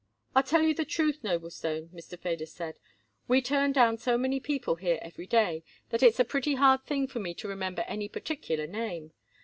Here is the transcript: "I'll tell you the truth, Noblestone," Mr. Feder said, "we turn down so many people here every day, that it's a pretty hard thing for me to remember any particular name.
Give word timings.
"I'll 0.35 0.41
tell 0.41 0.63
you 0.63 0.73
the 0.73 0.83
truth, 0.83 1.19
Noblestone," 1.23 1.89
Mr. 1.89 2.17
Feder 2.19 2.47
said, 2.47 2.73
"we 3.27 3.39
turn 3.39 3.71
down 3.71 3.99
so 3.99 4.17
many 4.17 4.39
people 4.39 4.77
here 4.77 4.97
every 4.99 5.27
day, 5.27 5.63
that 5.91 6.01
it's 6.01 6.19
a 6.19 6.25
pretty 6.25 6.55
hard 6.55 6.83
thing 6.87 7.05
for 7.05 7.19
me 7.19 7.35
to 7.35 7.47
remember 7.47 7.83
any 7.83 8.09
particular 8.09 8.65
name. 8.65 9.11